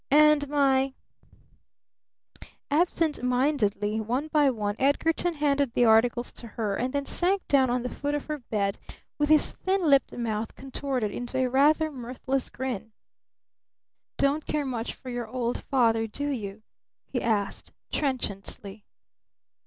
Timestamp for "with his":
9.19-9.51